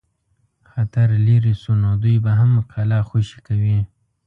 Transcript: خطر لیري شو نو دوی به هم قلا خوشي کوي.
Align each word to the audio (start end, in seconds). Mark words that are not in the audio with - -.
خطر 0.69 1.07
لیري 1.27 1.53
شو 1.61 1.71
نو 1.83 1.89
دوی 2.01 2.17
به 2.25 2.31
هم 2.39 2.51
قلا 2.73 2.99
خوشي 3.09 3.39
کوي. 3.47 3.79